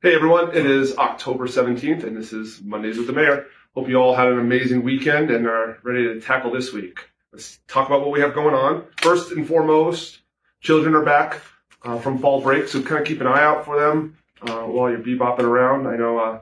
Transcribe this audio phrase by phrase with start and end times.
[0.00, 3.46] Hey everyone, it is October 17th and this is Mondays with the Mayor.
[3.74, 7.00] Hope you all had an amazing weekend and are ready to tackle this week.
[7.32, 8.84] Let's talk about what we have going on.
[8.98, 10.20] First and foremost,
[10.60, 11.40] children are back
[11.82, 14.88] uh, from fall break, so kind of keep an eye out for them uh, while
[14.88, 15.88] you're bebopping around.
[15.88, 16.40] I know uh,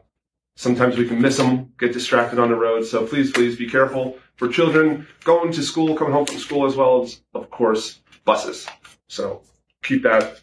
[0.56, 4.18] sometimes we can miss them, get distracted on the road, so please, please be careful.
[4.36, 8.66] For children going to school, coming home from school, as well as, of course, buses.
[9.08, 9.40] So
[9.82, 10.42] keep that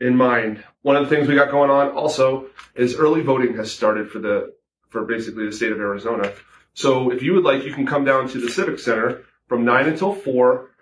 [0.00, 0.62] in mind.
[0.84, 4.18] One of the things we got going on also is early voting has started for
[4.18, 4.52] the
[4.90, 6.30] for basically the state of Arizona.
[6.74, 9.86] So if you would like, you can come down to the Civic Center from nine
[9.88, 10.72] until four,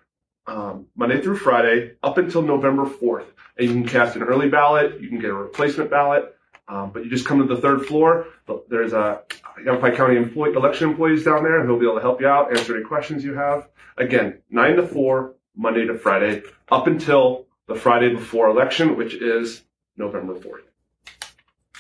[0.49, 5.01] um, Monday through Friday, up until November fourth, and you can cast an early ballot.
[5.01, 6.35] You can get a replacement ballot.
[6.67, 8.27] Um, but you just come to the third floor.
[8.69, 9.23] There's a
[9.65, 12.75] Yavapai County employee, election employees down there who'll be able to help you out, answer
[12.75, 13.69] any questions you have.
[13.97, 16.43] Again, nine to four, Monday to Friday,
[16.73, 19.63] up until the Friday before election, which is
[19.97, 20.63] November 4th.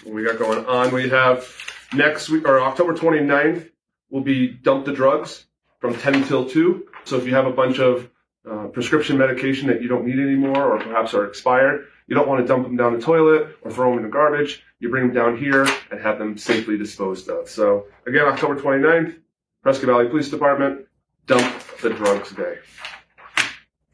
[0.05, 1.49] What we got going on, we have
[1.95, 3.71] next week, or October 29th,
[4.11, 5.47] will be Dump the Drugs
[5.81, 6.87] from 10 until 2.
[7.05, 8.11] So if you have a bunch of
[8.49, 12.41] uh, prescription medication that you don't need anymore or perhaps are expired, you don't want
[12.41, 14.63] to dump them down the toilet or throw them in the garbage.
[14.81, 17.49] You bring them down here and have them safely disposed of.
[17.49, 19.17] So again, October 29th,
[19.63, 20.87] Prescott Valley Police Department,
[21.27, 22.59] Dump the Drugs Day.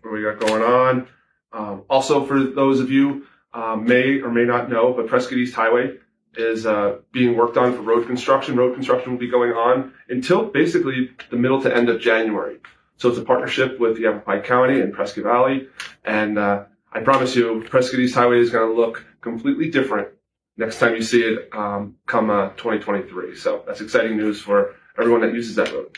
[0.00, 1.08] What we got going on?
[1.52, 3.26] Um, also, for those of you
[3.58, 5.96] um, may or may not know, but Prescott East Highway
[6.36, 8.56] is uh, being worked on for road construction.
[8.56, 12.58] Road construction will be going on until basically the middle to end of January.
[12.98, 15.68] So it's a partnership with Yavapai County and Prescott Valley.
[16.04, 20.08] And uh, I promise you, Prescott East Highway is going to look completely different
[20.56, 23.36] next time you see it um, come uh, 2023.
[23.36, 25.96] So that's exciting news for everyone that uses that road.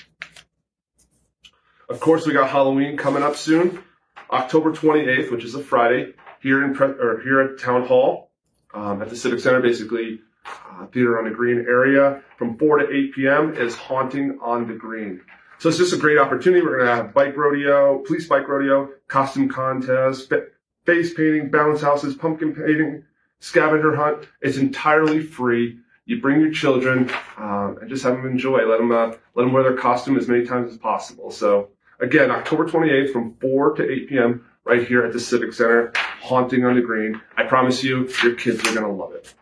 [1.88, 3.82] Of course, we got Halloween coming up soon.
[4.30, 8.30] October 28th, which is a Friday, here in or here at Town Hall
[8.74, 12.90] um, at the Civic Center, basically uh, Theater on the Green area, from 4 to
[12.90, 13.54] 8 p.m.
[13.54, 15.20] is Haunting on the Green.
[15.58, 16.64] So it's just a great opportunity.
[16.64, 20.32] We're going to have bike rodeo, police bike rodeo, costume contest,
[20.86, 23.04] face painting, bounce houses, pumpkin painting,
[23.40, 24.26] scavenger hunt.
[24.40, 25.78] It's entirely free.
[26.06, 28.66] You bring your children um, and just have them enjoy.
[28.66, 31.30] Let them uh, let them wear their costume as many times as possible.
[31.30, 31.68] So
[32.00, 34.46] Again, October 28th from 4 to 8 p.m.
[34.64, 37.20] right here at the Civic Center, haunting on the green.
[37.36, 39.32] I promise you, your kids are going to love it.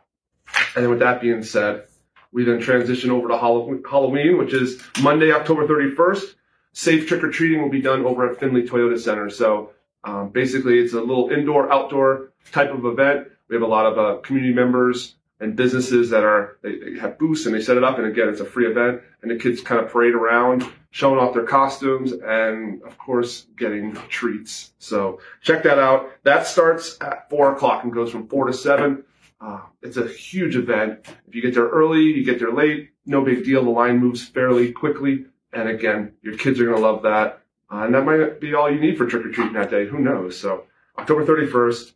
[0.75, 1.85] And then with that being said,
[2.33, 6.35] we then transition over to Halloween, which is Monday, October 31st.
[6.73, 9.31] Safe trick or treating will be done over at Findlay Toyota Center.
[9.31, 9.73] So
[10.05, 13.29] um, basically, it's a little indoor, outdoor type of event.
[13.49, 17.19] We have a lot of uh, community members and businesses that are they, they, have
[17.19, 19.61] booths and they set it up and again it's a free event and the kids
[19.61, 24.73] kind of parade around showing off their costumes and of course getting treats.
[24.79, 26.11] So check that out.
[26.25, 29.05] That starts at four o'clock and goes from four to seven.
[29.41, 31.07] Uh, it's a huge event.
[31.29, 33.65] If you get there early you get there late no big deal.
[33.65, 37.43] The line moves fairly quickly and again your kids are going to love that.
[37.71, 39.87] Uh, and that might be all you need for trick-or-treating that day.
[39.87, 40.39] Who knows?
[40.39, 40.65] So
[40.99, 41.93] october 31st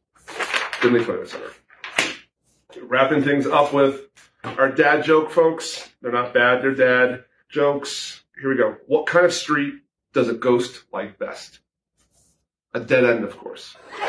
[0.83, 1.51] Findlay Toyota Center
[2.81, 4.01] wrapping things up with
[4.45, 5.89] our dad joke, folks.
[6.01, 8.23] They're not bad, they're dad jokes.
[8.41, 8.77] Here we go.
[8.87, 9.75] What kind of street
[10.13, 11.61] does a ghost like best?
[12.75, 13.77] A dead end, of course.
[14.01, 14.09] All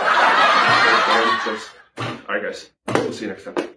[2.29, 2.69] right, guys.
[2.87, 3.72] We'll see you next time.